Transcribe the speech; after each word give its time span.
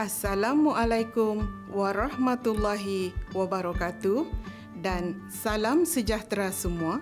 Assalamualaikum 0.00 1.44
warahmatullahi 1.68 3.12
wabarakatuh 3.36 4.24
dan 4.80 5.20
salam 5.28 5.84
sejahtera 5.84 6.48
semua. 6.48 6.96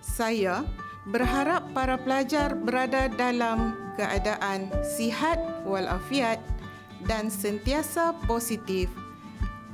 Saya 0.00 0.64
berharap 1.04 1.68
para 1.76 2.00
pelajar 2.00 2.56
berada 2.56 3.12
dalam 3.12 3.76
keadaan 4.00 4.72
sihat 4.80 5.36
walafiat 5.68 6.40
dan 7.04 7.28
sentiasa 7.28 8.16
positif 8.24 8.88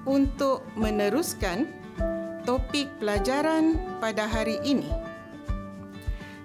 untuk 0.02 0.66
meneruskan 0.74 1.70
topik 2.42 2.90
pelajaran 2.98 3.78
pada 4.02 4.26
hari 4.26 4.58
ini. 4.66 4.90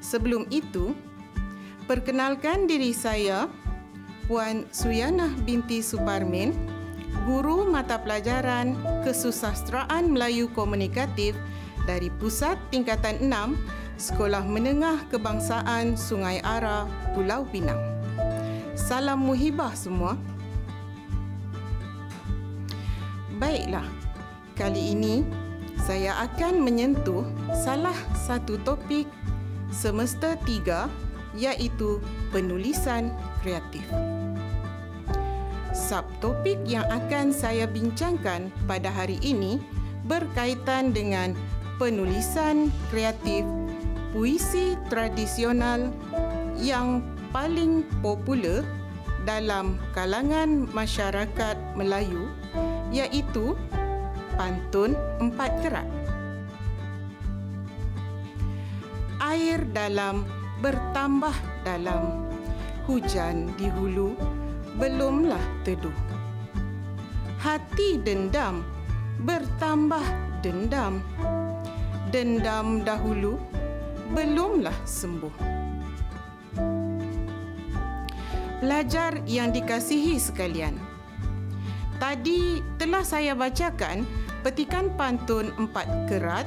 Sebelum 0.06 0.46
itu, 0.54 0.94
perkenalkan 1.90 2.70
diri 2.70 2.94
saya 2.94 3.50
Puan 4.30 4.70
Suyanah 4.70 5.34
binti 5.46 5.82
Suparmin, 5.82 6.54
guru 7.26 7.66
mata 7.66 7.98
pelajaran 7.98 8.78
Kesusasteraan 9.02 10.14
Melayu 10.14 10.46
Komunikatif 10.54 11.34
dari 11.90 12.14
Pusat 12.22 12.62
Tingkatan 12.70 13.26
6 13.26 13.58
Sekolah 13.98 14.46
Menengah 14.46 15.10
Kebangsaan 15.10 15.98
Sungai 15.98 16.38
Ara, 16.46 16.86
Pulau 17.18 17.50
Pinang. 17.50 17.82
Salam 18.78 19.26
muhibah 19.26 19.74
semua. 19.74 20.14
Baiklah, 23.42 23.86
kali 24.54 24.94
ini 24.94 25.26
saya 25.82 26.14
akan 26.30 26.62
menyentuh 26.62 27.26
salah 27.58 27.98
satu 28.14 28.62
topik 28.62 29.10
semester 29.74 30.38
iaitu 31.36 32.04
penulisan 32.32 33.12
kreatif 33.44 33.84
subtopik 35.72 36.60
yang 36.68 36.84
akan 36.88 37.32
saya 37.32 37.68
bincangkan 37.68 38.52
pada 38.68 38.92
hari 38.92 39.18
ini 39.24 39.60
berkaitan 40.08 40.92
dengan 40.92 41.36
penulisan 41.80 42.70
kreatif 42.92 43.48
puisi 44.12 44.76
tradisional 44.92 45.90
yang 46.60 47.00
paling 47.32 47.88
popular 48.04 48.62
dalam 49.24 49.80
kalangan 49.96 50.68
masyarakat 50.76 51.56
Melayu 51.80 52.28
iaitu 52.92 53.56
pantun 54.36 54.98
empat 55.24 55.52
kerat. 55.64 55.88
Air 59.22 59.64
dalam 59.72 60.26
bertambah 60.62 61.34
dalam 61.66 62.30
hujan 62.86 63.50
di 63.58 63.66
hulu 63.66 64.14
belumlah 64.78 65.42
teduh. 65.66 65.94
Hati 67.42 67.98
dendam 67.98 68.62
bertambah 69.26 70.06
dendam. 70.46 71.02
Dendam 72.14 72.86
dahulu 72.86 73.42
belumlah 74.14 74.76
sembuh. 74.86 75.36
Pelajar 78.62 79.18
yang 79.26 79.50
dikasihi 79.50 80.22
sekalian, 80.22 80.78
tadi 81.98 82.62
telah 82.78 83.02
saya 83.02 83.34
bacakan 83.34 84.06
petikan 84.46 84.94
pantun 84.94 85.50
empat 85.58 85.90
kerat 86.06 86.46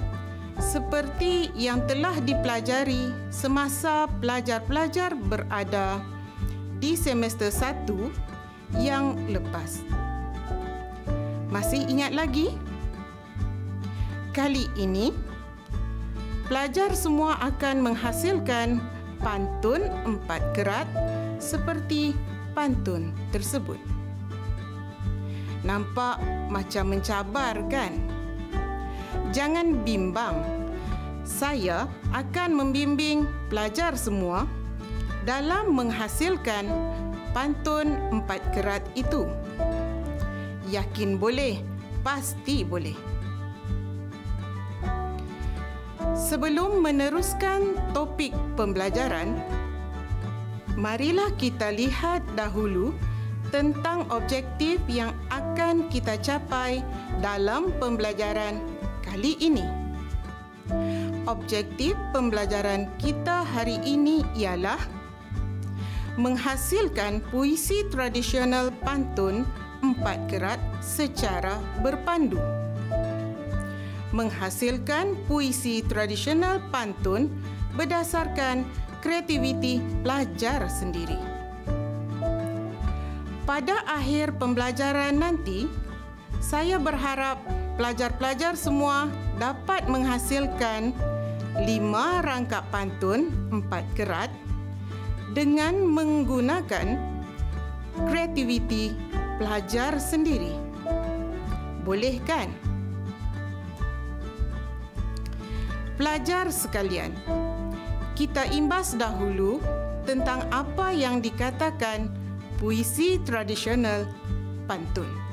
seperti 0.63 1.51
yang 1.59 1.83
telah 1.87 2.15
dipelajari 2.23 3.11
semasa 3.31 4.07
pelajar-pelajar 4.23 5.15
berada 5.19 5.99
di 6.79 6.95
semester 6.95 7.51
1 7.51 8.83
yang 8.83 9.15
lepas. 9.31 9.83
Masih 11.51 11.87
ingat 11.87 12.15
lagi? 12.15 12.51
Kali 14.35 14.67
ini, 14.75 15.15
pelajar 16.51 16.91
semua 16.99 17.39
akan 17.39 17.87
menghasilkan 17.87 18.83
pantun 19.23 19.87
empat 20.03 20.43
kerat 20.59 20.91
seperti 21.39 22.19
pantun 22.53 23.15
tersebut. 23.31 23.79
Nampak 25.63 26.21
macam 26.51 26.93
mencabar 26.93 27.57
kan? 27.71 28.14
Jangan 29.35 29.83
bimbang. 29.83 30.41
Saya 31.25 31.89
akan 32.13 32.53
membimbing 32.53 33.25
pelajar 33.49 33.97
semua 33.97 34.45
dalam 35.25 35.73
menghasilkan 35.73 36.69
pantun 37.33 37.97
empat 38.13 38.41
kerat 38.53 38.85
itu. 38.95 39.27
Yakin 40.69 41.17
boleh, 41.17 41.59
pasti 42.05 42.63
boleh. 42.63 42.97
Sebelum 46.15 46.79
meneruskan 46.85 47.75
topik 47.91 48.37
pembelajaran, 48.55 49.35
marilah 50.79 51.33
kita 51.41 51.75
lihat 51.75 52.23
dahulu 52.39 52.95
tentang 53.51 54.07
objektif 54.11 54.79
yang 54.91 55.15
akan 55.31 55.87
kita 55.91 56.19
capai 56.21 56.83
dalam 57.23 57.71
pembelajaran 57.79 58.74
kali 59.15 59.39
ini. 59.39 59.63
Objektif 61.31 61.95
pembelajaran 62.11 62.91
kita 62.99 63.47
hari 63.47 63.79
ini 63.87 64.27
ialah 64.35 64.83
menghasilkan 66.19 67.23
puisi 67.31 67.87
tradisional 67.95 68.75
pantun 68.83 69.47
empat 69.87 70.19
kerat 70.27 70.59
secara 70.83 71.63
berpandu. 71.79 72.43
Menghasilkan 74.11 75.15
puisi 75.31 75.87
tradisional 75.87 76.59
pantun 76.75 77.31
berdasarkan 77.79 78.67
kreativiti 78.99 79.79
pelajar 80.03 80.67
sendiri. 80.67 81.23
Pada 83.47 83.79
akhir 83.87 84.35
pembelajaran 84.43 85.23
nanti, 85.23 85.71
saya 86.43 86.83
berharap 86.83 87.39
pelajar-pelajar 87.75 88.55
semua 88.55 89.11
dapat 89.39 89.91
menghasilkan 89.91 90.95
lima 91.67 92.23
rangkap 92.23 92.67
pantun 92.71 93.31
empat 93.51 93.87
kerat 93.95 94.31
dengan 95.35 95.83
menggunakan 95.83 96.99
kreativiti 98.11 98.95
pelajar 99.39 99.99
sendiri. 99.99 100.55
Boleh 101.83 102.19
kan? 102.23 102.51
Pelajar 105.95 106.51
sekalian, 106.51 107.15
kita 108.19 108.51
imbas 108.51 108.99
dahulu 108.99 109.63
tentang 110.03 110.43
apa 110.51 110.91
yang 110.91 111.23
dikatakan 111.23 112.11
puisi 112.59 113.23
tradisional 113.23 114.07
pantun. 114.67 115.24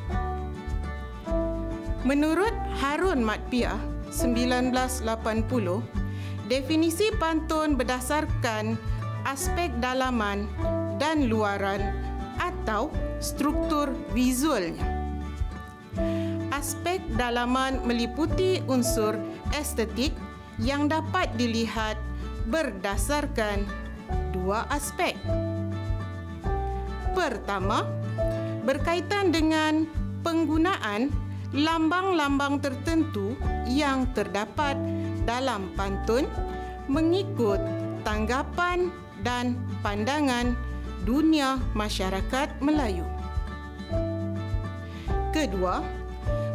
Menurut 2.01 2.53
Harun 2.81 3.21
Matpiah 3.21 3.77
1980, 4.09 5.05
definisi 6.49 7.13
pantun 7.21 7.77
berdasarkan 7.77 8.73
aspek 9.29 9.69
dalaman 9.77 10.49
dan 10.97 11.29
luaran 11.29 11.93
atau 12.41 12.89
struktur 13.21 13.93
visualnya. 14.17 14.81
Aspek 16.49 17.05
dalaman 17.21 17.85
meliputi 17.85 18.65
unsur 18.65 19.13
estetik 19.53 20.17
yang 20.57 20.89
dapat 20.89 21.29
dilihat 21.37 22.01
berdasarkan 22.49 23.69
dua 24.33 24.65
aspek. 24.73 25.13
Pertama, 27.13 27.85
berkaitan 28.65 29.29
dengan 29.29 29.85
penggunaan 30.25 31.20
lambang-lambang 31.51 32.63
tertentu 32.63 33.35
yang 33.67 34.07
terdapat 34.15 34.79
dalam 35.27 35.67
pantun 35.75 36.23
mengikut 36.87 37.59
tanggapan 38.07 38.91
dan 39.21 39.59
pandangan 39.83 40.55
dunia 41.03 41.59
masyarakat 41.75 42.55
Melayu. 42.63 43.05
Kedua, 45.31 45.83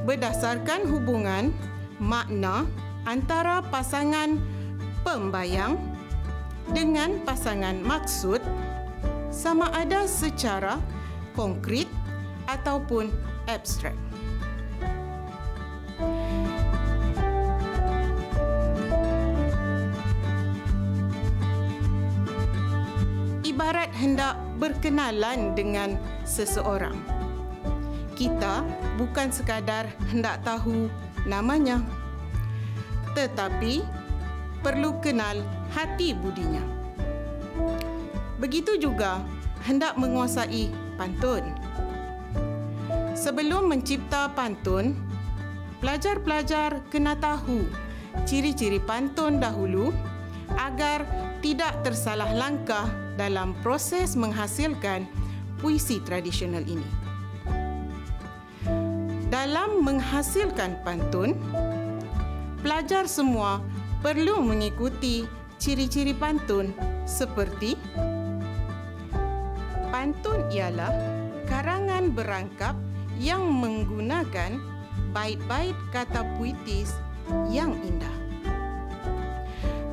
berdasarkan 0.05 0.89
hubungan 0.89 1.53
makna 2.01 2.65
antara 3.09 3.65
pasangan 3.65 4.41
pembayang 5.05 5.79
dengan 6.75 7.23
pasangan 7.23 7.79
maksud 7.79 8.43
sama 9.31 9.71
ada 9.71 10.09
secara 10.09 10.81
konkret 11.37 11.87
ataupun 12.51 13.13
abstrak. 13.47 14.06
Hendak 23.75 24.39
berkenalan 24.63 25.57
dengan 25.59 25.99
seseorang. 26.23 26.95
Kita 28.15 28.63
bukan 28.95 29.35
sekadar 29.35 29.91
hendak 30.13 30.41
tahu 30.47 30.87
namanya, 31.27 31.83
tetapi 33.19 33.83
perlu 34.63 34.97
kenal 35.03 35.43
hati 35.75 36.15
budinya. 36.15 36.63
Begitu 38.39 38.79
juga 38.79 39.25
hendak 39.67 39.99
menguasai 39.99 40.71
pantun. 40.95 41.45
Sebelum 43.17 43.67
mencipta 43.73 44.29
pantun, 44.37 44.95
pelajar-pelajar 45.81 46.85
kena 46.93 47.17
tahu 47.17 47.65
ciri-ciri 48.25 48.81
pantun 48.81 49.41
dahulu 49.41 49.93
agar 50.57 51.05
tidak 51.45 51.85
tersalah 51.85 52.33
langkah 52.33 52.89
dalam 53.17 53.57
proses 53.65 54.17
menghasilkan 54.17 55.09
puisi 55.61 56.01
tradisional 56.05 56.65
ini. 56.65 56.89
Dalam 59.27 59.85
menghasilkan 59.85 60.81
pantun, 60.85 61.37
pelajar 62.61 63.09
semua 63.09 63.61
perlu 64.01 64.41
mengikuti 64.41 65.29
ciri-ciri 65.57 66.13
pantun 66.13 66.71
seperti 67.09 67.75
pantun 69.89 70.45
ialah 70.53 70.93
karangan 71.49 72.13
berangkap 72.13 72.77
yang 73.17 73.49
menggunakan 73.49 74.61
bait-bait 75.17 75.75
kata 75.91 76.21
puitis 76.37 76.93
yang 77.49 77.73
indah. 77.81 78.26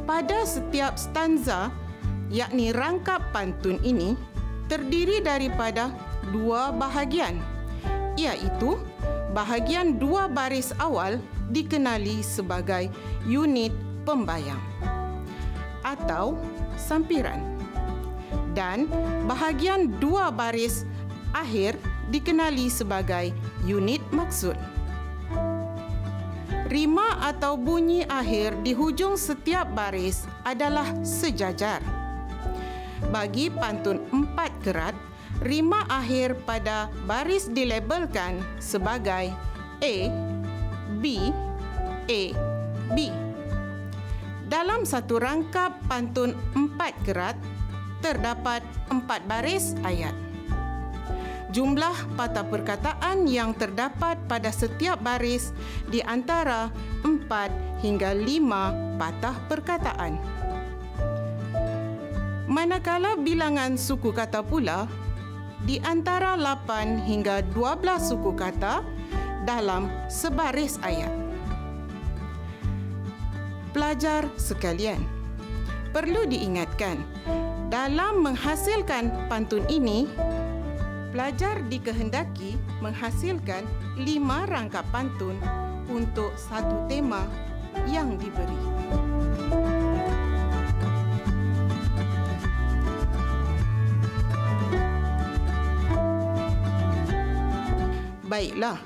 Pada 0.04 0.44
setiap 0.44 1.00
stanza, 1.00 1.72
yakni 2.28 2.76
rangkap 2.76 3.32
pantun 3.32 3.80
ini, 3.88 4.20
terdiri 4.68 5.24
daripada 5.24 5.96
dua 6.36 6.76
bahagian, 6.76 7.40
iaitu 8.20 8.76
bahagian 9.32 9.98
dua 9.98 10.28
baris 10.28 10.76
awal 10.78 11.18
dikenali 11.50 12.20
sebagai 12.20 12.92
unit 13.24 13.72
pembayang 14.04 14.62
atau 15.84 16.36
sampiran 16.76 17.40
dan 18.54 18.86
bahagian 19.26 19.90
dua 19.98 20.30
baris 20.30 20.86
akhir 21.34 21.76
dikenali 22.14 22.70
sebagai 22.70 23.34
unit 23.66 24.04
maksud 24.14 24.54
rima 26.74 27.22
atau 27.22 27.54
bunyi 27.54 28.02
akhir 28.10 28.66
di 28.66 28.74
hujung 28.74 29.14
setiap 29.14 29.70
baris 29.78 30.26
adalah 30.42 30.90
sejajar. 31.06 31.86
Bagi 33.14 33.54
pantun 33.54 34.02
empat 34.10 34.50
kerat, 34.66 34.98
rima 35.46 35.86
akhir 35.86 36.34
pada 36.50 36.90
baris 37.06 37.46
dilabelkan 37.46 38.42
sebagai 38.58 39.30
A, 39.86 39.96
B, 40.98 41.30
A, 42.10 42.22
B. 42.90 42.98
Dalam 44.50 44.90
satu 44.90 45.22
rangkap 45.22 45.78
pantun 45.86 46.34
empat 46.58 46.98
kerat, 47.06 47.38
terdapat 48.02 48.66
empat 48.90 49.22
baris 49.30 49.78
ayat 49.86 50.33
jumlah 51.54 52.18
patah 52.18 52.50
perkataan 52.50 53.30
yang 53.30 53.54
terdapat 53.54 54.18
pada 54.26 54.50
setiap 54.50 54.98
baris 54.98 55.54
di 55.86 56.02
antara 56.02 56.74
4 57.06 57.86
hingga 57.86 58.18
5 58.18 58.98
patah 58.98 59.38
perkataan. 59.46 60.18
Manakala 62.50 63.16
bilangan 63.22 63.78
suku 63.78 64.10
kata 64.10 64.42
pula 64.42 64.90
di 65.62 65.78
antara 65.86 66.34
8 66.36 67.06
hingga 67.06 67.46
12 67.54 68.02
suku 68.02 68.34
kata 68.34 68.82
dalam 69.46 69.94
sebaris 70.10 70.82
ayat. 70.82 71.14
Pelajar 73.78 74.26
sekalian, 74.42 75.02
perlu 75.94 76.26
diingatkan 76.26 76.98
dalam 77.70 78.22
menghasilkan 78.22 79.30
pantun 79.30 79.66
ini 79.66 80.06
pelajar 81.14 81.62
dikehendaki 81.70 82.58
menghasilkan 82.82 83.62
lima 84.02 84.50
rangkap 84.50 84.82
pantun 84.90 85.38
untuk 85.86 86.34
satu 86.34 86.90
tema 86.90 87.22
yang 87.86 88.18
diberi. 88.18 88.58
Baiklah, 98.26 98.82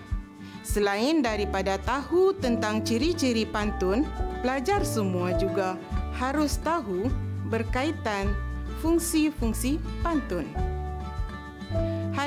selain 0.67 1.23
daripada 1.23 1.79
tahu 1.79 2.35
tentang 2.35 2.83
ciri-ciri 2.83 3.47
pantun, 3.47 4.03
pelajar 4.43 4.83
semua 4.83 5.31
juga 5.39 5.79
harus 6.19 6.59
tahu 6.59 7.07
berkaitan 7.47 8.27
fungsi-fungsi 8.83 9.79
pantun. 10.03 10.76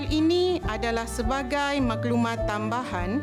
Hal 0.00 0.08
ini 0.08 0.56
adalah 0.64 1.04
sebagai 1.04 1.76
maklumat 1.84 2.48
tambahan 2.48 3.20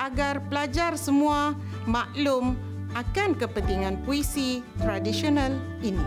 agar 0.00 0.40
pelajar 0.48 0.96
semua 0.96 1.52
maklum 1.84 2.56
akan 2.96 3.36
kepentingan 3.36 4.00
puisi 4.08 4.64
tradisional 4.80 5.52
ini. 5.84 6.00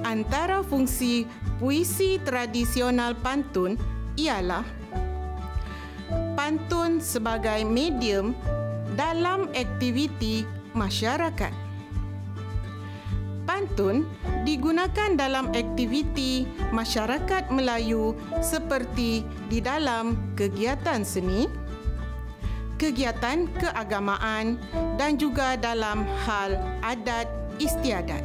Antara 0.00 0.64
fungsi 0.64 1.28
puisi 1.60 2.16
tradisional 2.24 3.12
pantun 3.20 3.76
ialah 4.16 4.64
pantun 6.40 7.04
sebagai 7.04 7.68
medium 7.68 8.32
dalam 8.96 9.44
aktiviti 9.52 10.48
masyarakat. 10.72 11.52
Pantun 13.44 14.08
digunakan 14.44 15.16
dalam 15.16 15.52
aktiviti 15.52 16.48
masyarakat 16.72 17.52
Melayu 17.52 18.16
seperti 18.40 19.24
di 19.52 19.58
dalam 19.60 20.16
kegiatan 20.36 21.04
seni, 21.04 21.46
kegiatan 22.80 23.44
keagamaan 23.60 24.56
dan 24.96 25.20
juga 25.20 25.60
dalam 25.60 26.08
hal 26.24 26.56
adat 26.80 27.28
istiadat. 27.60 28.24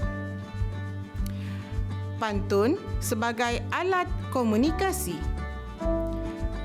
Pantun 2.15 2.79
sebagai 3.03 3.59
alat 3.75 4.07
komunikasi. 4.31 5.19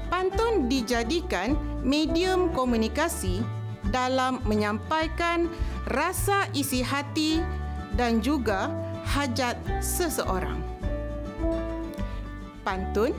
Pantun 0.07 0.71
dijadikan 0.71 1.59
medium 1.83 2.55
komunikasi 2.55 3.43
dalam 3.91 4.39
menyampaikan 4.47 5.51
rasa 5.91 6.47
isi 6.55 6.87
hati 6.87 7.43
dan 7.99 8.23
juga 8.23 8.71
hajat 9.11 9.59
seseorang. 9.83 10.63
Pantun 12.63 13.11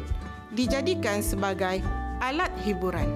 dijadikan 0.55 1.19
sebagai 1.19 1.83
alat 2.23 2.51
hiburan. 2.63 3.11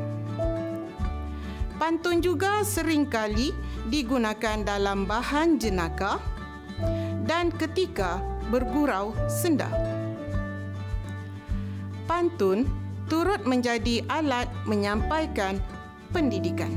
Pantun 1.80 2.20
juga 2.20 2.68
seringkali 2.68 3.56
digunakan 3.88 4.60
dalam 4.68 5.08
bahan 5.08 5.56
jenaka 5.56 6.20
dan 7.24 7.48
ketika 7.56 8.20
bergurau 8.52 9.16
senda. 9.32 9.72
Pantun 12.12 12.68
turut 13.08 13.40
menjadi 13.48 14.04
alat 14.12 14.52
menyampaikan 14.68 15.64
pendidikan. 16.12 16.72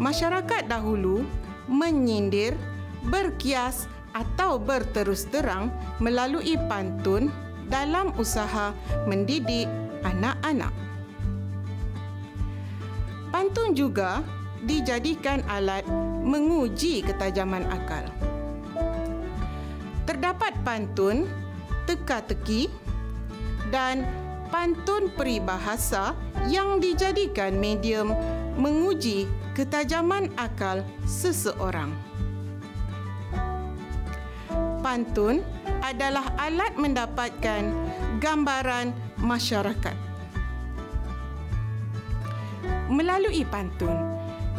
Masyarakat 0.00 0.72
dahulu 0.72 1.24
menyindir 1.68 2.56
berkias 3.08 3.86
atau 4.14 4.56
berterus 4.56 5.26
terang 5.28 5.68
melalui 5.98 6.54
pantun 6.70 7.28
dalam 7.66 8.14
usaha 8.14 8.70
mendidik 9.08 9.66
anak-anak. 10.06 10.70
Pantun 13.34 13.74
juga 13.74 14.22
dijadikan 14.62 15.42
alat 15.50 15.82
menguji 16.22 17.02
ketajaman 17.02 17.66
akal. 17.66 18.06
Terdapat 20.06 20.54
pantun 20.62 21.26
teka-teki 21.90 22.70
dan 23.74 24.06
pantun 24.54 25.10
peribahasa 25.18 26.14
yang 26.46 26.78
dijadikan 26.78 27.58
medium 27.58 28.14
menguji 28.54 29.26
ketajaman 29.58 30.30
akal 30.38 30.86
seseorang 31.02 31.90
pantun 34.84 35.40
adalah 35.80 36.28
alat 36.36 36.76
mendapatkan 36.76 37.72
gambaran 38.20 38.92
masyarakat. 39.16 39.96
Melalui 42.92 43.48
pantun, 43.48 43.96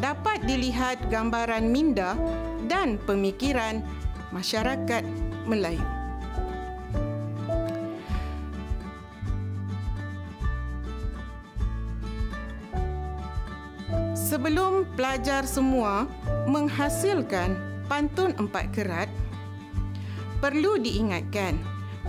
dapat 0.02 0.42
dilihat 0.50 0.98
gambaran 1.14 1.70
minda 1.70 2.18
dan 2.66 2.98
pemikiran 3.06 3.86
masyarakat 4.34 5.06
Melayu. 5.46 5.86
Sebelum 14.18 14.90
pelajar 14.98 15.46
semua 15.46 16.10
menghasilkan 16.50 17.54
pantun 17.86 18.34
empat 18.42 18.74
kerat, 18.74 19.06
perlu 20.46 20.78
diingatkan 20.78 21.58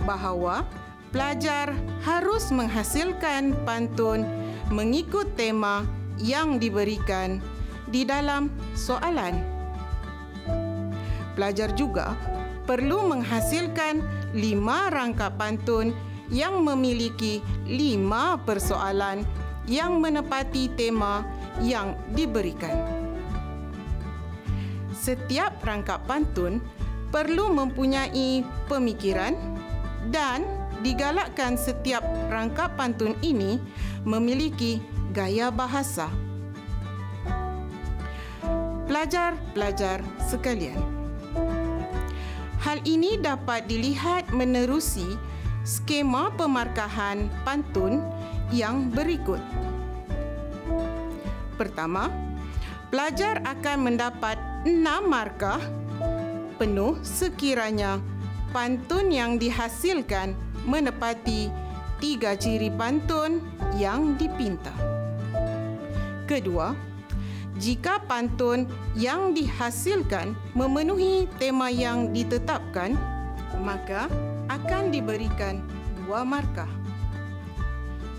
bahawa 0.05 0.61
pelajar 1.09 1.73
harus 2.05 2.53
menghasilkan 2.53 3.57
pantun 3.65 4.21
mengikut 4.69 5.25
tema 5.33 5.81
yang 6.21 6.61
diberikan 6.61 7.41
di 7.89 8.05
dalam 8.05 8.53
soalan. 8.77 9.41
Pelajar 11.33 11.73
juga 11.73 12.13
perlu 12.69 13.09
menghasilkan 13.09 14.05
lima 14.37 14.93
rangkap 14.93 15.33
pantun 15.41 15.97
yang 16.29 16.61
memiliki 16.61 17.41
lima 17.65 18.37
persoalan 18.45 19.25
yang 19.65 19.97
menepati 19.97 20.69
tema 20.77 21.25
yang 21.65 21.97
diberikan. 22.13 22.85
Setiap 24.93 25.57
rangkap 25.65 26.05
pantun 26.05 26.61
perlu 27.17 27.49
mempunyai 27.49 28.45
pemikiran 28.69 29.33
dan 30.13 30.45
digalakkan 30.85 31.57
setiap 31.57 32.05
rangkap 32.29 32.77
pantun 32.77 33.17
ini 33.25 33.57
memiliki 34.05 34.77
gaya 35.17 35.49
bahasa. 35.49 36.13
Pelajar-pelajar 38.85 40.05
sekalian, 40.29 40.77
hal 42.61 42.85
ini 42.85 43.17
dapat 43.17 43.65
dilihat 43.65 44.29
menerusi 44.29 45.17
skema 45.65 46.29
pemarkahan 46.37 47.33
pantun 47.41 48.05
yang 48.53 48.93
berikut. 48.93 49.41
Pertama, 51.57 52.13
pelajar 52.93 53.41
akan 53.41 53.89
mendapat 53.89 54.37
enam 54.69 55.09
markah 55.09 55.57
penuh 56.57 56.97
sekiranya 57.05 58.01
pantun 58.49 59.13
yang 59.13 59.37
dihasilkan 59.37 60.33
menepati 60.65 61.53
tiga 62.01 62.33
ciri 62.33 62.73
pantun 62.73 63.39
yang 63.77 64.17
dipinta. 64.17 64.73
Kedua, 66.25 66.73
jika 67.57 68.01
pantun 68.05 68.69
yang 68.93 69.33
dihasilkan 69.33 70.37
memenuhi 70.53 71.25
tema 71.41 71.71
yang 71.71 72.11
ditetapkan, 72.13 72.97
maka 73.61 74.05
akan 74.51 74.93
diberikan 74.93 75.63
dua 76.03 76.21
markah. 76.21 76.69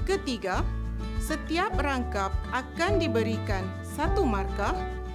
Ketiga, 0.09 0.64
setiap 1.21 1.76
rangkap 1.76 2.33
akan 2.50 2.97
diberikan 2.97 3.62
satu 3.85 4.25
markah 4.25 4.73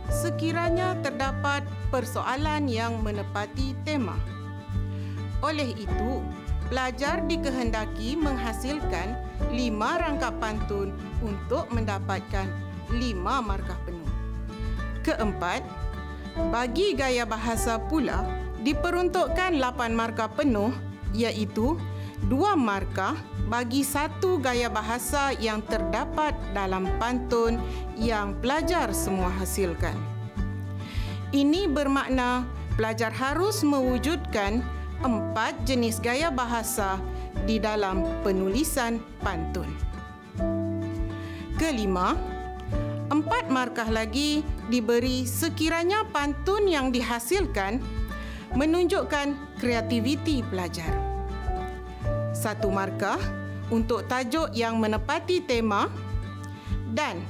sekiranya 0.10 0.98
terdapat 1.00 1.64
persoalan 1.94 2.68
yang 2.68 3.00
menepati 3.00 3.78
tema. 3.88 4.18
Oleh 5.44 5.76
itu, 5.76 6.24
pelajar 6.72 7.22
dikehendaki 7.28 8.16
menghasilkan 8.16 9.20
lima 9.52 10.00
rangkap 10.00 10.34
pantun 10.40 10.96
untuk 11.22 11.68
mendapatkan 11.70 12.48
lima 12.90 13.44
markah 13.44 13.78
penuh. 13.84 14.12
Keempat, 15.04 15.62
bagi 16.50 16.96
gaya 16.96 17.28
bahasa 17.28 17.78
pula 17.78 18.24
diperuntukkan 18.64 19.60
lapan 19.60 19.92
markah 19.94 20.32
penuh 20.32 20.72
iaitu 21.14 21.78
dua 22.28 22.56
markah 22.56 23.20
bagi 23.52 23.84
satu 23.84 24.40
gaya 24.40 24.72
bahasa 24.72 25.36
yang 25.36 25.60
terdapat 25.68 26.32
dalam 26.56 26.88
pantun 26.98 27.60
yang 28.00 28.34
pelajar 28.40 28.90
semua 28.96 29.28
hasilkan. 29.30 29.96
Ini 31.34 31.68
bermakna 31.68 32.48
pelajar 32.80 33.12
harus 33.12 33.62
mewujudkan 33.66 34.64
empat 35.04 35.68
jenis 35.68 36.00
gaya 36.00 36.32
bahasa 36.32 37.02
di 37.44 37.60
dalam 37.60 38.06
penulisan 38.24 39.04
pantun. 39.20 39.68
Kelima, 41.60 42.16
empat 43.12 43.52
markah 43.52 43.90
lagi 43.92 44.42
diberi 44.72 45.28
sekiranya 45.28 46.08
pantun 46.10 46.72
yang 46.72 46.90
dihasilkan 46.90 47.84
menunjukkan 48.54 49.58
kreativiti 49.58 50.46
pelajar 50.46 51.13
satu 52.34 52.74
markah 52.74 53.22
untuk 53.70 54.04
tajuk 54.10 54.52
yang 54.52 54.82
menepati 54.82 55.40
tema 55.46 55.88
dan 56.92 57.22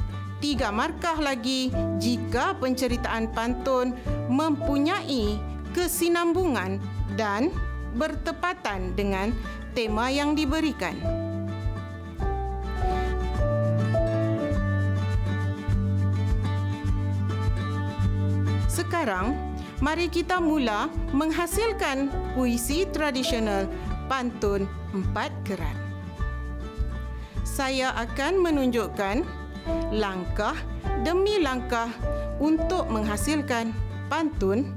tiga 0.44 0.72
markah 0.72 1.16
lagi 1.20 1.72
jika 2.00 2.56
penceritaan 2.60 3.32
pantun 3.32 3.96
mempunyai 4.28 5.40
kesinambungan 5.72 6.84
dan 7.16 7.48
bertepatan 7.96 8.92
dengan 8.98 9.32
tema 9.72 10.10
yang 10.10 10.34
diberikan. 10.34 10.98
Sekarang, 18.74 19.38
mari 19.78 20.10
kita 20.10 20.42
mula 20.42 20.90
menghasilkan 21.14 22.10
puisi 22.34 22.90
tradisional 22.90 23.70
pantun 24.14 24.70
empat 24.94 25.34
kerat. 25.42 25.74
Saya 27.42 27.98
akan 27.98 28.46
menunjukkan 28.46 29.26
langkah 29.90 30.54
demi 31.02 31.42
langkah 31.42 31.90
untuk 32.38 32.94
menghasilkan 32.94 33.74
pantun 34.14 34.70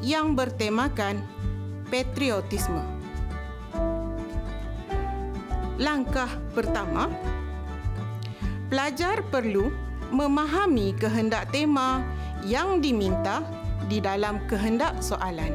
yang 0.00 0.32
bertemakan 0.32 1.20
patriotisme. 1.92 2.80
Langkah 5.76 6.32
pertama, 6.56 7.12
pelajar 8.72 9.20
perlu 9.28 9.68
memahami 10.08 10.96
kehendak 10.96 11.52
tema 11.52 12.00
yang 12.40 12.80
diminta 12.80 13.44
di 13.84 14.00
dalam 14.00 14.40
kehendak 14.48 14.96
soalan. 15.04 15.52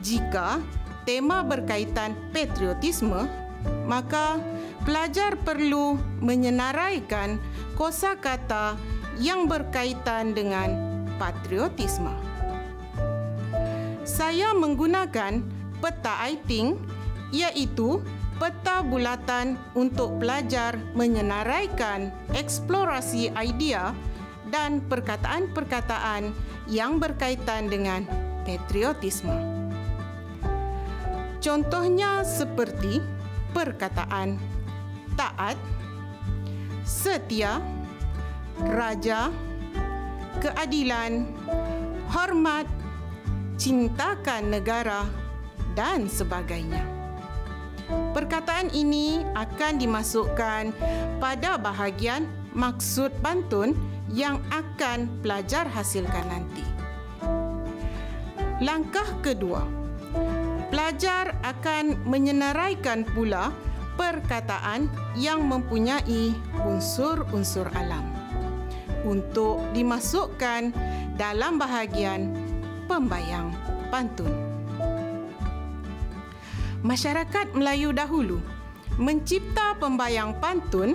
Jika 0.00 0.56
tema 1.06 1.46
berkaitan 1.46 2.18
patriotisme, 2.34 3.30
maka 3.86 4.42
pelajar 4.82 5.38
perlu 5.38 5.96
menyenaraikan 6.18 7.38
kosakata 7.78 8.74
yang 9.16 9.46
berkaitan 9.46 10.34
dengan 10.34 10.74
patriotisme. 11.16 12.12
Saya 14.02 14.52
menggunakan 14.52 15.40
peta 15.80 16.14
ITING 16.26 16.76
iaitu 17.30 18.02
peta 18.36 18.84
bulatan 18.84 19.56
untuk 19.72 20.20
pelajar 20.20 20.76
menyenaraikan 20.92 22.12
eksplorasi 22.36 23.32
idea 23.34 23.96
dan 24.52 24.78
perkataan-perkataan 24.86 26.30
yang 26.70 27.02
berkaitan 27.02 27.66
dengan 27.66 28.06
patriotisme. 28.46 29.55
Contohnya 31.46 32.26
seperti 32.26 32.98
perkataan 33.54 34.34
taat, 35.14 35.54
setia, 36.82 37.62
raja, 38.66 39.30
keadilan, 40.42 41.30
hormat, 42.10 42.66
cintakan 43.54 44.58
negara 44.58 45.06
dan 45.78 46.10
sebagainya. 46.10 46.82
Perkataan 48.10 48.74
ini 48.74 49.22
akan 49.38 49.78
dimasukkan 49.78 50.74
pada 51.22 51.54
bahagian 51.62 52.26
maksud 52.58 53.14
pantun 53.22 53.78
yang 54.10 54.42
akan 54.50 55.06
pelajar 55.22 55.70
hasilkan 55.70 56.26
nanti. 56.26 56.66
Langkah 58.58 59.06
kedua 59.22 59.86
pelajar 60.68 61.38
akan 61.46 61.98
menyenaraikan 62.06 63.06
pula 63.14 63.54
perkataan 63.96 64.90
yang 65.16 65.46
mempunyai 65.48 66.36
unsur-unsur 66.66 67.70
alam 67.72 68.04
untuk 69.06 69.62
dimasukkan 69.72 70.74
dalam 71.16 71.56
bahagian 71.56 72.34
pembayang 72.90 73.54
pantun. 73.88 74.30
Masyarakat 76.84 77.56
Melayu 77.56 77.90
dahulu 77.90 78.38
mencipta 79.00 79.74
pembayang 79.80 80.36
pantun 80.38 80.94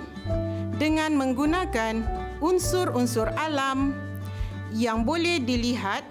dengan 0.78 1.14
menggunakan 1.14 2.06
unsur-unsur 2.42 3.30
alam 3.38 3.94
yang 4.72 5.04
boleh 5.04 5.38
dilihat 5.42 6.02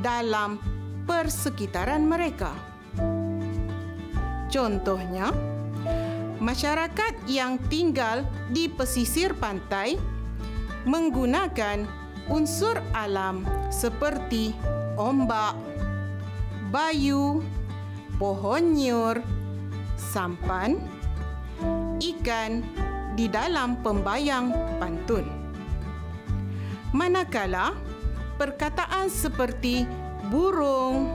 dalam 0.00 0.56
persekitaran 1.04 2.02
mereka. 2.06 2.67
Contohnya, 4.48 5.28
masyarakat 6.40 7.28
yang 7.28 7.60
tinggal 7.68 8.24
di 8.48 8.64
pesisir 8.72 9.36
pantai 9.36 10.00
menggunakan 10.88 11.84
unsur 12.32 12.80
alam 12.96 13.44
seperti 13.68 14.56
ombak, 14.96 15.52
bayu, 16.72 17.44
pohon 18.16 18.72
nyur, 18.72 19.20
sampan, 19.96 20.80
ikan 22.00 22.64
di 23.18 23.28
dalam 23.28 23.76
pembayang 23.84 24.54
pantun. 24.80 25.28
Manakala 26.96 27.76
perkataan 28.40 29.12
seperti 29.12 29.84
burung, 30.32 31.10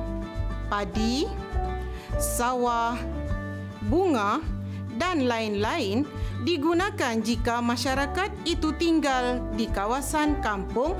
padi, 0.70 1.26
sawah, 2.20 2.98
bunga 3.88 4.40
dan 4.98 5.26
lain-lain 5.26 6.06
digunakan 6.44 7.18
jika 7.24 7.64
masyarakat 7.64 8.30
itu 8.44 8.76
tinggal 8.76 9.40
di 9.56 9.66
kawasan 9.72 10.38
kampung 10.44 10.94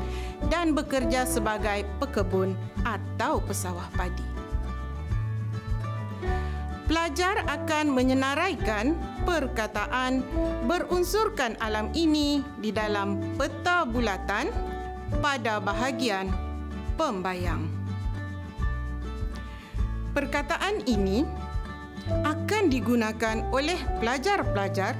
dan 0.48 0.72
bekerja 0.72 1.28
sebagai 1.28 1.84
pekebun 2.00 2.56
atau 2.88 3.44
pesawah 3.44 3.88
padi. 3.94 4.26
Pelajar 6.84 7.48
akan 7.48 7.96
menyenaraikan 7.96 8.94
perkataan 9.24 10.20
berunsurkan 10.68 11.56
alam 11.64 11.90
ini 11.96 12.44
di 12.60 12.76
dalam 12.76 13.24
peta 13.40 13.88
bulatan 13.88 14.52
pada 15.24 15.64
bahagian 15.64 16.28
pembayang. 17.00 17.66
Perkataan 20.14 20.86
ini 20.86 21.26
akan 22.22 22.70
digunakan 22.70 23.42
oleh 23.50 23.78
pelajar-pelajar 23.98 24.94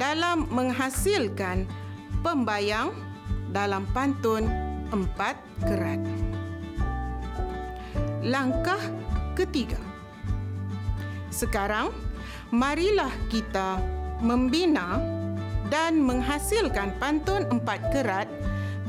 dalam 0.00 0.48
menghasilkan 0.48 1.68
pembayang 2.24 2.90
dalam 3.52 3.84
pantun 3.92 4.48
empat 4.88 5.36
kerat. 5.68 6.00
Langkah 8.24 8.80
ketiga. 9.36 9.78
Sekarang, 11.28 11.92
marilah 12.52 13.12
kita 13.28 13.80
membina 14.22 15.00
dan 15.72 15.98
menghasilkan 16.00 16.92
pantun 17.00 17.48
empat 17.48 17.80
kerat 17.90 18.28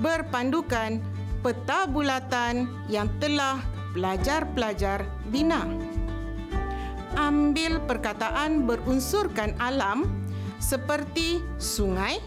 berpandukan 0.04 1.00
peta 1.40 1.88
bulatan 1.88 2.68
yang 2.92 3.08
telah 3.24 3.60
pelajar-pelajar 3.96 5.08
bina. 5.32 5.64
Ambil 7.14 7.78
perkataan 7.86 8.66
berunsurkan 8.66 9.54
alam 9.62 10.10
seperti 10.58 11.44
sungai, 11.62 12.18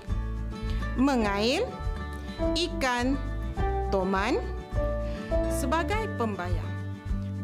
mengail, 0.94 1.66
ikan, 2.54 3.18
toman 3.90 4.38
sebagai 5.50 6.06
pembayang. 6.14 6.72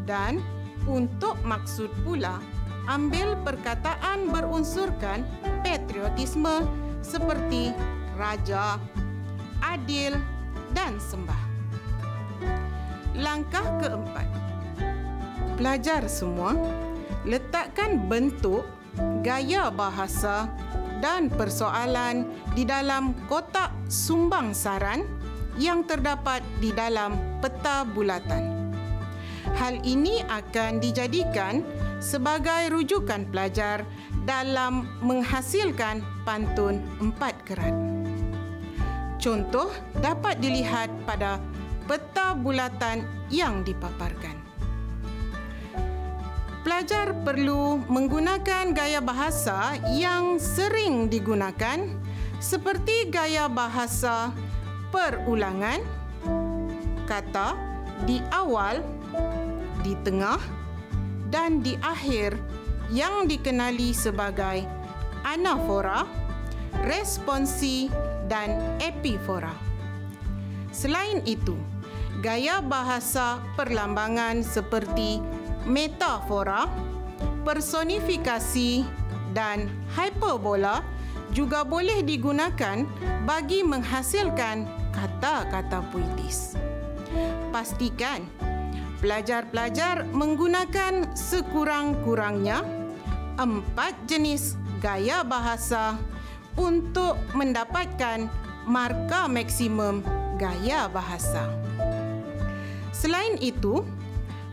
Dan 0.06 0.38
untuk 0.86 1.38
maksud 1.42 1.90
pula, 2.06 2.38
ambil 2.86 3.38
perkataan 3.42 4.30
berunsurkan 4.30 5.22
patriotisme 5.62 6.66
seperti 7.02 7.74
raja, 8.18 8.78
adil 9.62 10.14
dan 10.74 10.98
sembah. 10.98 11.42
Langkah 13.18 13.66
keempat. 13.82 14.28
Pelajar 15.58 16.06
semua, 16.10 16.56
letakkan 17.26 18.10
bentuk, 18.10 18.66
gaya 19.22 19.70
bahasa 19.70 20.50
dan 21.02 21.26
persoalan 21.30 22.30
di 22.54 22.62
dalam 22.62 23.14
kotak 23.26 23.74
sumbang 23.90 24.54
saran 24.54 25.06
yang 25.58 25.84
terdapat 25.84 26.40
di 26.62 26.70
dalam 26.72 27.18
peta 27.42 27.84
bulatan. 27.84 28.74
Hal 29.58 29.82
ini 29.84 30.22
akan 30.24 30.80
dijadikan 30.80 31.66
sebagai 31.98 32.72
rujukan 32.72 33.28
pelajar 33.28 33.84
dalam 34.22 34.86
menghasilkan 35.02 36.02
pantun 36.22 36.82
empat 37.02 37.34
kerat. 37.46 37.74
Contoh 39.22 39.70
dapat 40.02 40.42
dilihat 40.42 40.90
pada 41.06 41.38
peta 41.86 42.34
bulatan 42.34 43.06
yang 43.30 43.62
dipaparkan. 43.62 44.41
Pelajar 46.62 47.10
perlu 47.26 47.82
menggunakan 47.90 48.70
gaya 48.70 49.02
bahasa 49.02 49.74
yang 49.98 50.38
sering 50.38 51.10
digunakan 51.10 51.90
seperti 52.38 53.10
gaya 53.10 53.50
bahasa 53.50 54.30
perulangan, 54.94 55.82
kata 57.10 57.58
di 58.06 58.22
awal, 58.30 58.78
di 59.82 59.98
tengah 60.06 60.38
dan 61.34 61.66
di 61.66 61.74
akhir 61.82 62.38
yang 62.94 63.26
dikenali 63.26 63.90
sebagai 63.90 64.62
anafora, 65.26 66.06
responsi 66.86 67.90
dan 68.30 68.78
epifora. 68.78 69.50
Selain 70.70 71.26
itu, 71.26 71.58
gaya 72.22 72.62
bahasa 72.62 73.42
perlambangan 73.58 74.46
seperti 74.46 75.18
metafora, 75.66 76.66
personifikasi 77.42 78.86
dan 79.32 79.66
hyperbola 79.96 80.84
juga 81.32 81.64
boleh 81.64 82.04
digunakan 82.04 82.84
bagi 83.24 83.64
menghasilkan 83.64 84.68
kata-kata 84.92 85.80
puitis. 85.88 86.54
Pastikan 87.48 88.24
pelajar-pelajar 89.00 90.06
menggunakan 90.12 91.10
sekurang-kurangnya 91.16 92.62
empat 93.40 93.96
jenis 94.06 94.54
gaya 94.78 95.24
bahasa 95.24 95.96
untuk 96.54 97.16
mendapatkan 97.32 98.28
markah 98.68 99.26
maksimum 99.26 100.04
gaya 100.36 100.86
bahasa. 100.86 101.48
Selain 102.92 103.40
itu, 103.40 103.82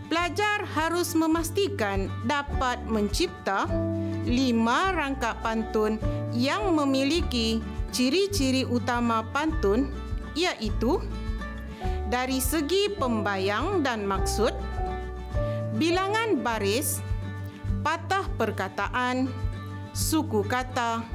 pelajar 0.10 0.66
harus 0.74 1.14
memastikan 1.14 2.10
dapat 2.26 2.82
mencipta 2.90 3.70
lima 4.26 4.90
rangkap 4.92 5.38
pantun 5.46 6.02
yang 6.34 6.74
memiliki 6.74 7.62
ciri-ciri 7.94 8.66
utama 8.66 9.22
pantun 9.30 9.94
iaitu 10.34 10.98
dari 12.10 12.42
segi 12.42 12.90
pembayang 12.98 13.86
dan 13.86 14.02
maksud, 14.02 14.50
bilangan 15.78 16.42
baris, 16.42 17.06
patah 17.86 18.26
perkataan, 18.34 19.30
suku 19.94 20.42
kata 20.42 21.06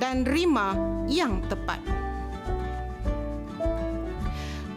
dan 0.00 0.24
rima 0.24 0.72
yang 1.04 1.44
tepat. 1.52 1.84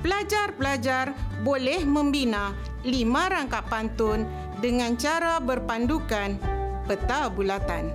Pelajar-pelajar 0.03 1.15
boleh 1.39 1.87
membina 1.87 2.51
lima 2.81 3.29
rangkap 3.29 3.69
pantun 3.69 4.25
dengan 4.57 4.97
cara 4.97 5.37
berpandukan 5.37 6.37
peta 6.89 7.29
bulatan. 7.29 7.93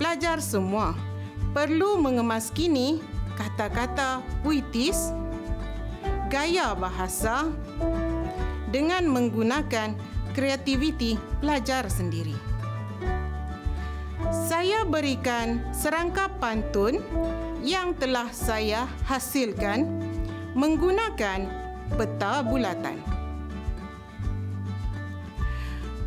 Pelajar 0.00 0.40
semua 0.40 0.96
perlu 1.52 2.00
mengemas 2.00 2.48
kini 2.48 3.04
kata-kata 3.36 4.24
puitis, 4.40 5.12
gaya 6.32 6.72
bahasa 6.72 7.52
dengan 8.72 9.04
menggunakan 9.08 9.92
kreativiti 10.32 11.20
pelajar 11.44 11.92
sendiri. 11.92 12.34
Saya 14.32 14.88
berikan 14.88 15.60
serangkap 15.76 16.40
pantun 16.40 17.04
yang 17.60 17.92
telah 17.92 18.32
saya 18.32 18.88
hasilkan 19.04 19.84
menggunakan 20.56 21.61
peta 21.96 22.40
bulatan. 22.40 22.96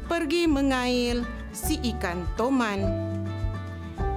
Pergi 0.06 0.46
mengail 0.50 1.26
si 1.54 1.78
ikan 1.96 2.26
toman. 2.38 2.86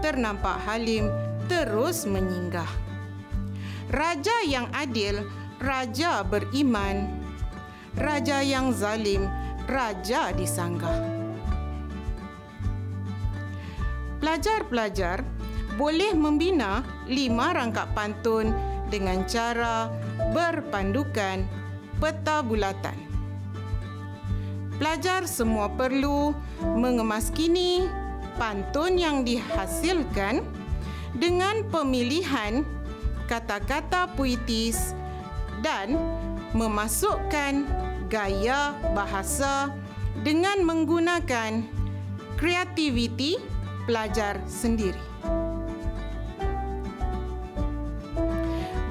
Ternampak 0.04 0.62
Halim 0.68 1.08
terus 1.48 2.04
menyinggah. 2.04 2.68
Raja 3.88 4.44
yang 4.44 4.68
adil, 4.76 5.24
raja 5.60 6.20
beriman. 6.20 7.08
Raja 7.96 8.44
yang 8.44 8.70
zalim, 8.70 9.26
raja 9.66 10.30
disanggah. 10.30 10.92
Pelajar-pelajar 14.20 15.24
boleh 15.80 16.12
membina 16.14 16.82
lima 17.08 17.54
rangkap 17.54 17.90
pantun 17.96 18.50
dengan 18.92 19.24
cara 19.24 19.88
berpandukan 20.34 21.57
peta 21.98 22.40
bulatan. 22.42 22.94
Pelajar 24.78 25.26
semua 25.26 25.66
perlu 25.66 26.30
mengemaskini 26.62 27.90
pantun 28.38 28.94
yang 28.94 29.26
dihasilkan 29.26 30.46
dengan 31.18 31.66
pemilihan 31.66 32.62
kata-kata 33.26 34.06
puitis 34.14 34.94
dan 35.66 35.98
memasukkan 36.54 37.66
gaya 38.06 38.72
bahasa 38.94 39.74
dengan 40.22 40.62
menggunakan 40.62 41.66
kreativiti 42.38 43.36
pelajar 43.84 44.38
sendiri. 44.46 45.02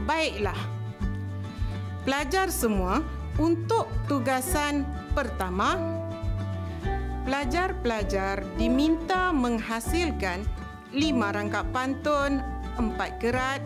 Baiklah. 0.03 0.76
Pelajar 2.07 2.47
semua 2.47 3.03
untuk 3.35 3.91
tugasan 4.07 4.87
pertama 5.11 5.75
pelajar-pelajar 7.27 8.47
diminta 8.55 9.35
menghasilkan 9.35 10.47
lima 10.95 11.35
rangkap 11.35 11.67
pantun 11.75 12.39
empat 12.79 13.11
kerat 13.19 13.59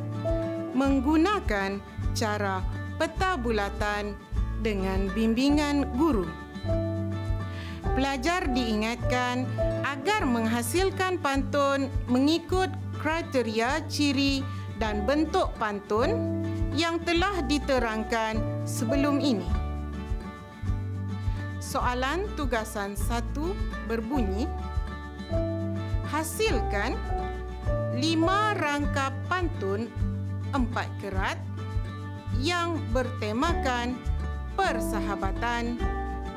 menggunakan 0.73 1.77
cara 2.17 2.65
peta 2.97 3.37
bulatan 3.37 4.17
dengan 4.65 5.05
bimbingan 5.13 5.85
guru. 5.93 6.25
Pelajar 7.93 8.49
diingatkan 8.49 9.45
agar 9.85 10.25
menghasilkan 10.25 11.21
pantun 11.21 11.93
mengikut 12.09 12.73
kriteria 13.05 13.85
ciri 13.85 14.41
dan 14.81 15.05
bentuk 15.05 15.53
pantun 15.61 16.40
yang 16.71 17.03
telah 17.03 17.43
diterangkan 17.43 18.63
sebelum 18.63 19.19
ini. 19.19 19.47
Soalan 21.59 22.27
tugasan 22.35 22.95
satu 22.95 23.55
berbunyi, 23.87 24.47
hasilkan 26.11 26.95
lima 27.95 28.55
rangkap 28.59 29.15
pantun 29.27 29.87
empat 30.51 30.87
kerat 30.99 31.39
yang 32.39 32.75
bertemakan 32.91 33.95
persahabatan 34.55 35.79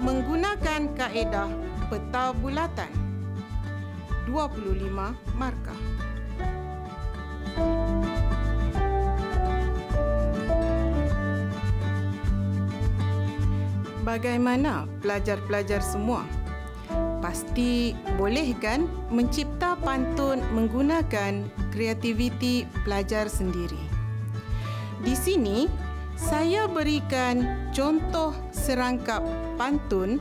menggunakan 0.03 0.91
kaedah 0.95 1.51
peta 1.91 2.35
bulatan. 2.35 2.91
25 4.31 5.37
markah. 5.37 5.81
Bagaimana 14.05 14.85
pelajar-pelajar 15.01 15.81
semua? 15.81 16.29
Pasti 17.25 17.97
boleh 18.21 18.53
kan 18.61 18.85
mencipta 19.09 19.81
pantun 19.81 20.45
menggunakan 20.53 21.41
kreativiti 21.73 22.69
pelajar 22.85 23.33
sendiri. 23.33 23.81
Di 25.01 25.17
sini 25.17 25.65
saya 26.21 26.69
berikan 26.69 27.49
contoh 27.73 28.37
serangkap 28.53 29.25
pantun 29.57 30.21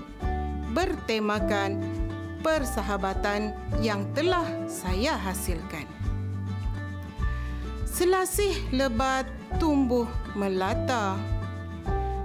bertemakan 0.71 1.83
persahabatan 2.39 3.51
yang 3.83 4.07
telah 4.15 4.47
saya 4.71 5.19
hasilkan. 5.19 5.83
Selasih 7.83 8.55
lebat 8.71 9.27
tumbuh 9.59 10.07
melata 10.39 11.32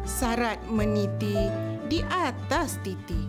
sarat 0.09 0.57
meniti 0.73 1.37
di 1.85 2.01
atas 2.09 2.81
titi. 2.81 3.29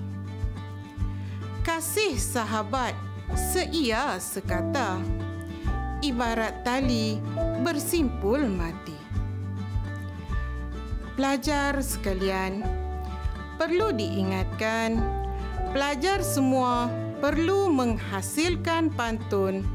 Kasih 1.59 2.15
sahabat 2.15 2.95
seia 3.35 4.15
sekata, 4.15 4.95
ibarat 5.99 6.63
tali 6.63 7.19
bersimpul 7.59 8.47
mati. 8.47 8.95
Pelajar 11.19 11.83
sekalian, 11.83 12.63
perlu 13.59 13.91
diingatkan, 13.91 15.03
pelajar 15.75 16.23
semua 16.23 16.87
perlu 17.19 17.67
menghasilkan 17.67 18.87
pantun 18.95 19.67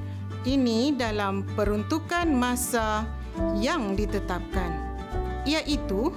ini 0.49 0.97
dalam 0.97 1.45
peruntukan 1.53 2.33
masa 2.33 3.05
yang 3.61 3.93
ditetapkan, 3.93 4.73
iaitu 5.45 6.09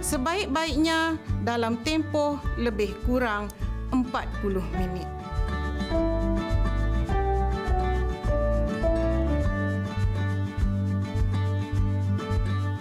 sebaik-baiknya 0.00 1.18
dalam 1.42 1.80
tempoh 1.82 2.38
lebih 2.56 2.94
kurang 3.06 3.50
40 3.90 4.62
minit. 4.78 5.08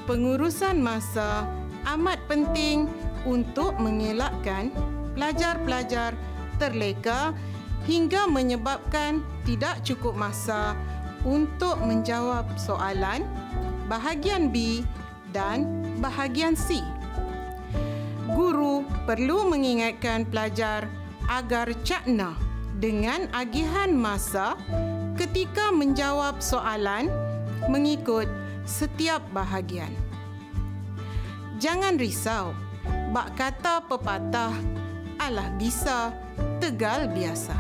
Pengurusan 0.08 0.80
masa 0.80 1.43
amat 1.84 2.15
penting 2.32 2.88
untuk 3.27 3.75
mengelakkan 3.75 4.71
pelajar-pelajar 5.12 6.15
terleka 6.56 7.36
hingga 7.84 8.23
menyebabkan 8.27 9.19
tidak 9.43 9.84
cukup 9.84 10.15
masa 10.15 10.80
untuk 11.27 11.75
menjawab 11.84 12.47
soalan 12.56 13.27
bahagian 13.91 14.47
B 14.47 14.84
dan 15.36 15.67
bahagian 15.99 16.56
C. 16.56 16.80
Guru 18.47 18.88
perlu 19.03 19.43
mengingatkan 19.51 20.23
pelajar 20.23 20.88
agar 21.27 21.67
cakna 21.83 22.31
dengan 22.79 23.27
agihan 23.36 23.91
masa 23.91 24.55
ketika 25.19 25.67
menjawab 25.75 26.39
soalan 26.39 27.12
mengikut 27.67 28.23
setiap 28.63 29.19
bahagian. 29.36 29.91
Jangan 31.60 31.99
risau, 31.99 32.55
bak 33.12 33.36
kata 33.36 33.83
pepatah 33.83 34.55
alah 35.19 35.51
bisa, 35.60 36.15
tegal 36.63 37.12
biasa. 37.12 37.60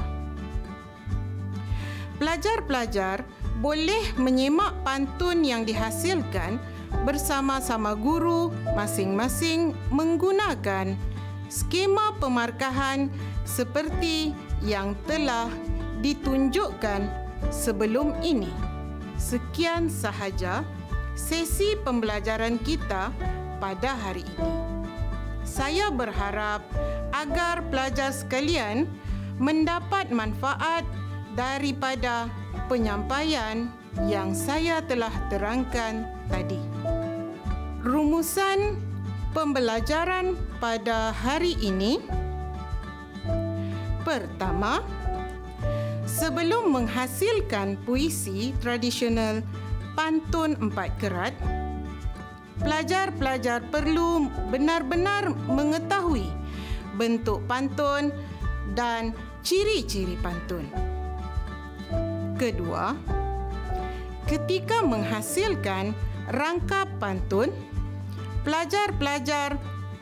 Pelajar-pelajar 2.15 3.27
boleh 3.59 4.15
menyemak 4.15 4.71
pantun 4.87 5.43
yang 5.43 5.67
dihasilkan 5.67 6.55
bersama-sama 7.07 7.95
guru 7.95 8.51
masing-masing 8.75 9.71
menggunakan 9.87 10.91
skema 11.47 12.11
pemarkahan 12.19 13.07
seperti 13.47 14.35
yang 14.59 14.91
telah 15.07 15.47
ditunjukkan 16.03 17.07
sebelum 17.47 18.11
ini. 18.19 18.51
Sekian 19.15 19.87
sahaja 19.87 20.67
sesi 21.15 21.79
pembelajaran 21.79 22.59
kita 22.59 23.15
pada 23.63 23.95
hari 23.95 24.27
ini. 24.27 24.53
Saya 25.47 25.87
berharap 25.87 26.59
agar 27.15 27.63
pelajar 27.71 28.11
sekalian 28.11 28.83
mendapat 29.39 30.11
manfaat 30.11 30.83
daripada 31.39 32.27
penyampaian 32.67 33.71
yang 34.11 34.35
saya 34.35 34.83
telah 34.83 35.13
terangkan 35.31 36.03
tadi. 36.27 36.76
Rumusan 37.87 38.83
pembelajaran 39.31 40.35
pada 40.59 41.15
hari 41.15 41.55
ini 41.63 42.03
Pertama, 44.03 44.83
sebelum 46.03 46.67
menghasilkan 46.75 47.79
puisi 47.87 48.51
tradisional 48.59 49.39
pantun 49.95 50.59
empat 50.59 50.99
kerat, 50.99 51.31
pelajar-pelajar 52.59 53.63
perlu 53.71 54.27
benar-benar 54.51 55.31
mengetahui 55.47 56.27
bentuk 56.99 57.39
pantun 57.47 58.11
dan 58.75 59.15
ciri-ciri 59.47 60.19
pantun. 60.19 60.67
Kedua, 62.35 62.99
ketika 64.27 64.83
menghasilkan 64.83 65.95
rangkap 66.35 66.91
pantun, 66.99 67.47
pelajar-pelajar 68.41 69.57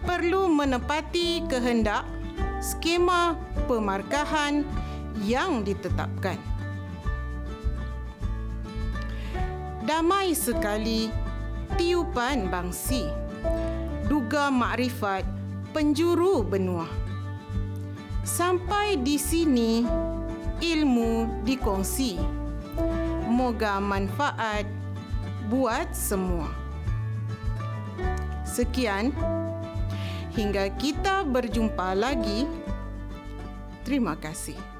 perlu 0.05 0.51
menepati 0.51 1.43
kehendak 1.47 2.05
skema 2.59 3.37
pemarkahan 3.69 4.65
yang 5.23 5.63
ditetapkan. 5.63 6.37
Damai 9.85 10.33
sekali 10.33 11.13
tiupan 11.77 12.49
bangsi, 12.49 13.05
duga 14.09 14.49
makrifat 14.49 15.21
penjuru 15.69 16.41
benua. 16.41 16.89
Sampai 18.25 18.97
di 18.97 19.21
sini 19.21 19.85
ilmu 20.57 21.45
dikongsi 21.45 22.17
moga 23.29 23.77
manfaat 23.77 24.65
buat 25.45 25.93
semua. 25.93 26.64
Sekian, 28.55 29.11
hingga 30.31 30.71
kita 30.79 31.27
berjumpa 31.27 31.91
lagi. 31.91 32.47
Terima 33.83 34.15
kasih. 34.15 34.74